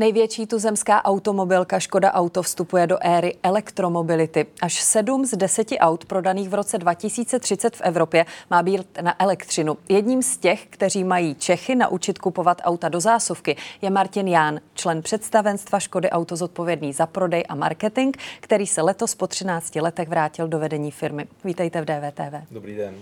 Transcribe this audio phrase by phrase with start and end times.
[0.00, 4.46] Největší tuzemská automobilka Škoda Auto vstupuje do éry elektromobility.
[4.62, 9.76] Až sedm z deseti aut prodaných v roce 2030 v Evropě má být na elektřinu.
[9.88, 15.02] Jedním z těch, kteří mají Čechy naučit kupovat auta do zásuvky, je Martin Ján, člen
[15.02, 20.48] představenstva Škody Auto zodpovědný za prodej a marketing, který se letos po 13 letech vrátil
[20.48, 21.26] do vedení firmy.
[21.44, 22.34] Vítejte v DVTV.
[22.50, 22.94] Dobrý den.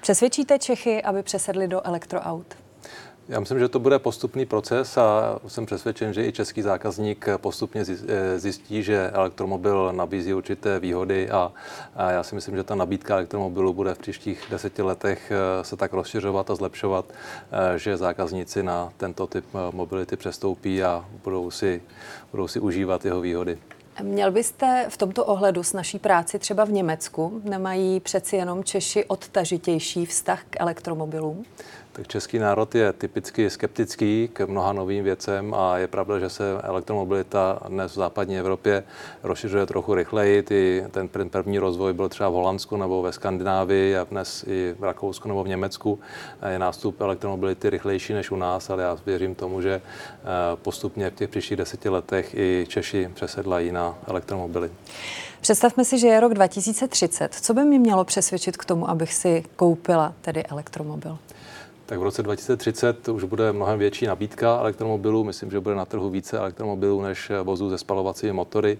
[0.00, 2.63] Přesvědčíte Čechy, aby přesedli do elektroaut?
[3.28, 7.84] Já myslím, že to bude postupný proces a jsem přesvědčen, že i český zákazník postupně
[8.08, 11.52] eh, zjistí, že elektromobil nabízí určité výhody a,
[12.10, 15.92] já si myslím, že ta nabídka elektromobilu bude v příštích deseti letech eh, se tak
[15.92, 21.82] rozšiřovat a zlepšovat, eh, že zákazníci na tento typ mobility přestoupí a budou si,
[22.30, 23.58] budou si užívat jeho výhody.
[24.02, 27.40] Měl byste v tomto ohledu s naší práci třeba v Německu?
[27.44, 31.44] Nemají přeci jenom Češi odtažitější vztah k elektromobilům?
[31.96, 36.44] Tak český národ je typicky skeptický k mnoha novým věcem a je pravda, že se
[36.62, 38.84] elektromobilita dnes v západní Evropě
[39.22, 40.42] rozšiřuje trochu rychleji.
[40.42, 44.84] Ty, ten první rozvoj byl třeba v Holandsku nebo ve Skandinávii a dnes i v
[44.84, 45.98] Rakousku nebo v Německu
[46.48, 50.20] je nástup elektromobility rychlejší než u nás, ale já věřím tomu, že eh,
[50.62, 54.70] postupně v těch příštích deseti letech i Češi přesedlají na elektromobily.
[55.40, 57.34] Představme si, že je rok 2030.
[57.34, 61.18] Co by mě mělo přesvědčit k tomu, abych si koupila tedy elektromobil?
[61.86, 65.24] Tak v roce 2030 už bude mnohem větší nabídka elektromobilů.
[65.24, 68.78] Myslím, že bude na trhu více elektromobilů než vozů se spalovacími motory.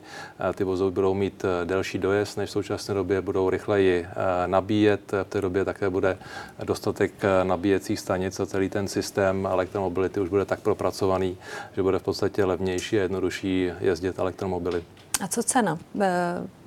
[0.51, 4.15] Eh, ty vozy budou mít eh, delší dojezd než v současné době, budou rychleji eh,
[4.47, 5.13] nabíjet.
[5.13, 6.19] V té době také bude
[6.65, 11.37] dostatek nabíjecích stanic a celý ten systém elektromobility už bude tak propracovaný,
[11.77, 14.83] že bude v podstatě levnější a jednodušší jezdit elektromobily.
[15.25, 15.79] A co cena?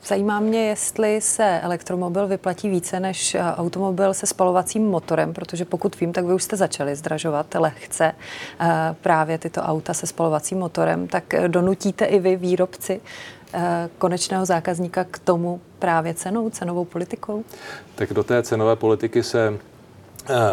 [0.06, 6.14] Zajímá mě, jestli se elektromobil vyplatí více než automobil se spalovacím motorem, protože pokud vím,
[6.14, 8.12] tak vy už jste začali zdražovat lehce
[9.02, 13.02] právě tyto auta se spalovacím motorem, tak donutíte i vy výrobci
[13.98, 17.44] konečného zákazníka k tomu právě cenou, cenovou politikou?
[17.96, 19.77] Tak do té cenové politiky se Eh,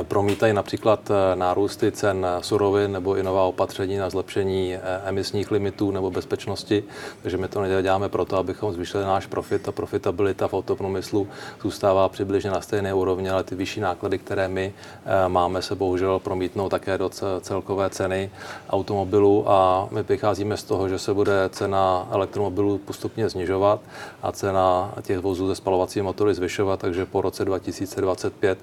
[0.03, 5.91] promítají například eh, nárůsty cen surovin nebo i nová opatření na zlepšení eh, emisních limitů
[5.91, 6.85] nebo bezpečnosti.
[7.23, 9.69] Takže my to neděláme proto, abychom zvýšili náš profit.
[9.69, 11.29] A profitabilita v autopromyslu
[11.63, 14.75] zůstává přibližně na stejné úrovni, ale ty vyšší náklady, které my
[15.29, 17.11] máme, se bohužel promítnou také do
[17.41, 18.31] celkové ceny
[18.71, 19.51] automobilů.
[19.51, 23.81] A my vycházíme z toho, že se bude cena elektromobilů postupně snižovat
[24.23, 26.81] a cena těch vozů ze spalovací motory zvyšovat.
[26.81, 28.59] Takže po roce 2025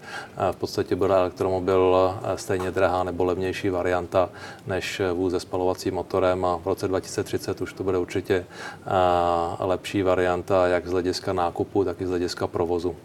[0.52, 4.30] v podstatě bude elektromobil eh, stejně drahá nebo levnější varianta
[4.68, 10.04] než vůz se spalovacím motorem a v roce 2030 už to bude určitě eh, lepší
[10.04, 12.96] varianta jak z hlediska nákupu, tak i z hlediska provozu.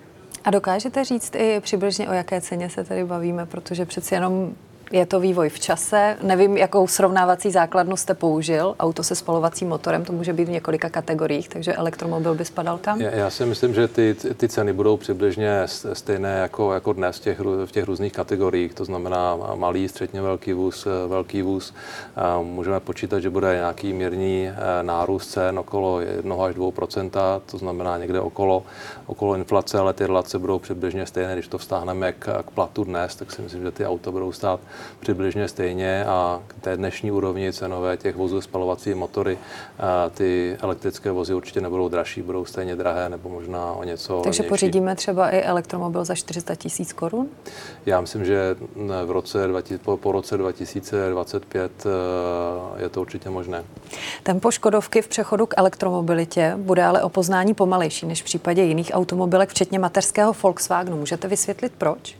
[0.44, 4.54] A dokážete říct i přibližně, o jaké ceně se tady bavíme, protože přeci jenom
[4.92, 6.16] je to vývoj v čase.
[6.22, 8.74] Nevím, jakou srovnávací základnu jste použil.
[8.80, 13.00] Auto se spalovacím motorem, to může být v několika kategoriích, takže elektromobil by spadal kam?
[13.00, 17.20] Já, já si myslím, že ty, ty ceny budou přibližně stejné jako, jako dnes v
[17.20, 18.74] těch, v těch různých kategoriích.
[18.74, 21.74] To znamená malý, středně velký vůz, velký vůz.
[22.42, 27.98] Můžeme počítat, že bude nějaký mírný e, nárůst cen okolo 1 až 2% to znamená
[27.98, 28.62] někde okolo,
[29.06, 31.32] okolo inflace, ale ty relace budou přibližně stejné.
[31.32, 34.60] Když to vztáhneme k, k platu dnes, tak si myslím, že ty auta budou stát
[35.00, 39.38] přibližně stejně a k té dnešní úrovni cenové těch vozů spalovací motory
[40.14, 44.48] ty elektrické vozy určitě nebudou dražší, budou stejně drahé nebo možná o něco Takže levnější.
[44.48, 47.28] pořídíme třeba i elektromobil za 400 tisíc korun?
[47.86, 48.56] Já myslím, že
[49.04, 49.38] v roce,
[49.82, 53.64] po, po roce 2025 e, je to určitě možné.
[54.22, 58.90] Tempo Škodovky v přechodu k elektromobilitě bude ale o poznání pomalejší než v případě jiných
[58.94, 60.96] automobilek, včetně mateřského Volkswagenu.
[60.96, 62.16] Můžete vysvětlit proč?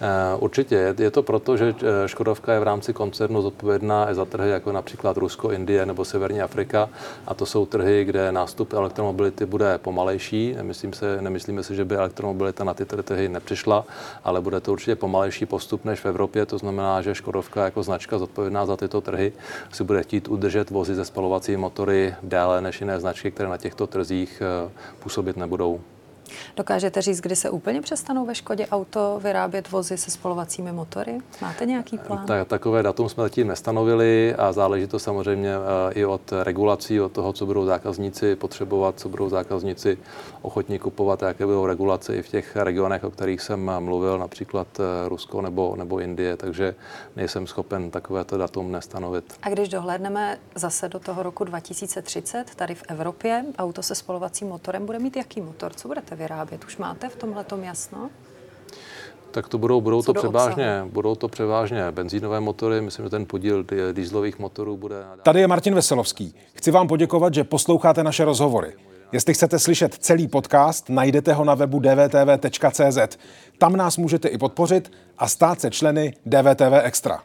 [0.00, 0.94] Eh, určitě.
[0.98, 4.72] Je to proto, že eh, Škodovka je v rámci koncernu zodpovědná i za trhy jako
[4.72, 6.88] například Rusko, Indie nebo Severní Afrika.
[7.26, 10.54] A to jsou trhy, kde nástup elektromobility bude pomalejší.
[10.56, 13.84] Nemyslím se, nemyslíme si, že by elektromobilita na ty trhy nepřišla,
[14.24, 16.46] ale bude to určitě pomalejší postup než v Evropě.
[16.46, 19.32] To znamená, že Škodovka jako značka zodpovědná za tyto trhy
[19.72, 23.86] si bude chtít udržet vozy ze spalovací motory déle než jiné značky, které na těchto
[23.86, 25.80] trzích eh, působit nebudou.
[26.56, 31.18] Dokážete říct, kdy se úplně přestanou ve Škodě auto vyrábět vozy se spolovacími motory?
[31.42, 32.26] Máte nějaký plán?
[32.26, 37.12] Tak, takové datum jsme zatím nestanovili a záleží to samozřejmě eh, i od regulací, od
[37.12, 39.98] toho, co budou zákazníci potřebovat, co budou zákazníci
[40.42, 45.08] ochotní kupovat, jaké budou regulace i v těch regionech, o kterých jsem mluvil, například eh,
[45.08, 46.74] Rusko nebo, nebo Indie, takže
[47.16, 49.34] nejsem schopen takovéto datum nestanovit.
[49.42, 54.86] A když dohlédneme zase do toho roku 2030, tady v Evropě, auto se spolovacím motorem
[54.86, 55.72] bude mít jaký motor?
[55.74, 56.64] Co budete vyrábět?
[56.64, 58.10] Už máte v tomhle jasno?
[59.30, 63.64] Tak to budou, budou to převážně, budou to převážně benzínové motory, myslím, že ten podíl
[63.92, 64.96] dýzlových motorů bude...
[65.22, 66.34] Tady je Martin Veselovský.
[66.54, 68.74] Chci vám poděkovat, že posloucháte naše rozhovory.
[69.12, 73.18] Jestli chcete slyšet celý podcast, najdete ho na webu dvtv.cz.
[73.58, 77.22] Tam nás můžete i podpořit a stát se členy DVTV Extra.